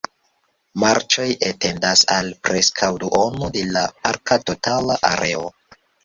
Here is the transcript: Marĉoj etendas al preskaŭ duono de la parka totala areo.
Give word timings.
Marĉoj 0.83 1.25
etendas 1.49 1.99
al 2.15 2.31
preskaŭ 2.47 2.89
duono 3.03 3.49
de 3.57 3.65
la 3.75 3.83
parka 4.07 4.39
totala 4.51 4.97
areo. 5.11 5.45